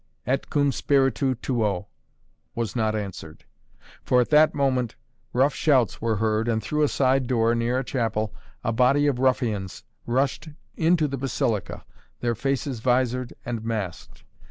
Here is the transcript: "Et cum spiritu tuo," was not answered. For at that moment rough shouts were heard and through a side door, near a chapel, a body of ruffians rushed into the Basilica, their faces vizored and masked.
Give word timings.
"Et 0.25 0.49
cum 0.49 0.71
spiritu 0.71 1.35
tuo," 1.35 1.85
was 2.55 2.75
not 2.75 2.95
answered. 2.95 3.45
For 4.01 4.19
at 4.19 4.31
that 4.31 4.55
moment 4.55 4.95
rough 5.31 5.53
shouts 5.53 6.01
were 6.01 6.15
heard 6.15 6.47
and 6.47 6.59
through 6.63 6.81
a 6.81 6.87
side 6.87 7.27
door, 7.27 7.53
near 7.53 7.77
a 7.77 7.83
chapel, 7.83 8.33
a 8.63 8.71
body 8.73 9.05
of 9.05 9.19
ruffians 9.19 9.83
rushed 10.07 10.49
into 10.75 11.07
the 11.07 11.17
Basilica, 11.19 11.85
their 12.19 12.33
faces 12.33 12.79
vizored 12.81 13.33
and 13.45 13.63
masked. 13.63 14.23